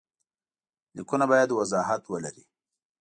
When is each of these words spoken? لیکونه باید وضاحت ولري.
لیکونه 0.95 1.25
باید 1.31 1.49
وضاحت 1.59 2.01
ولري. 2.07 2.43